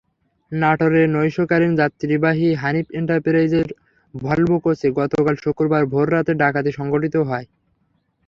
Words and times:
নাটোরে 0.51 1.01
নৈশকালীন 1.07 1.71
যাত্রীবাহী 1.75 2.47
হানিফ 2.55 2.87
এন্টারপ্রাইজের 2.99 3.67
ভলভো 4.13 4.57
কোচে 4.63 4.87
গতকাল 4.99 5.35
শুক্রবার 5.43 5.81
ভোররাতে 5.93 6.31
ডাকাতি 6.41 6.71
সংঘটিত 6.79 7.15
হয়েছে। 7.21 7.51